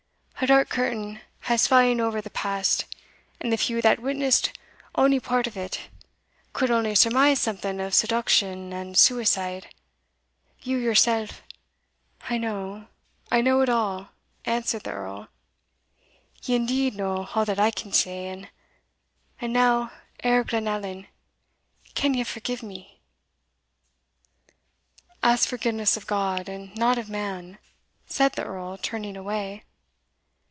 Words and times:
A 0.43 0.47
dark 0.47 0.69
curtain 0.69 1.21
has 1.41 1.67
fa'en 1.67 2.01
ower 2.01 2.19
the 2.19 2.31
past, 2.31 2.85
and 3.39 3.53
the 3.53 3.57
few 3.57 3.79
that 3.83 3.99
witnessed 3.99 4.51
ony 4.95 5.19
part 5.19 5.45
of 5.45 5.55
it 5.55 5.81
could 6.51 6.71
only 6.71 6.95
surmise 6.95 7.39
something 7.39 7.79
of 7.79 7.93
seduction 7.93 8.73
and 8.73 8.97
suicide. 8.97 9.67
You 10.63 10.77
yourself" 10.79 11.43
"I 12.27 12.39
know 12.39 12.87
I 13.31 13.41
know 13.41 13.61
it 13.61 13.69
all," 13.69 14.09
answered 14.43 14.81
the 14.81 14.89
Earl. 14.93 15.27
"You 16.43 16.55
indeed 16.55 16.95
know 16.95 17.27
all 17.35 17.45
that 17.45 17.59
I 17.59 17.69
can 17.69 17.93
say 17.93 18.27
And 18.27 18.47
now, 19.53 19.91
heir 20.23 20.39
of 20.39 20.47
Glenallan, 20.47 21.05
can 21.93 22.15
you 22.15 22.25
forgive 22.25 22.63
me?" 22.63 22.99
[Illustration: 25.23 25.23
Lord 25.23 25.23
Glenallen 25.23 25.23
and 25.23 25.29
Elspeth] 25.29 25.29
"Ask 25.29 25.49
forgiveness 25.49 25.97
of 25.97 26.07
God, 26.07 26.49
and 26.49 26.75
not 26.75 26.97
of 26.97 27.09
man," 27.11 27.59
said 28.07 28.33
the 28.33 28.43
Earl, 28.43 28.79
turning 28.79 29.15
away. 29.15 29.65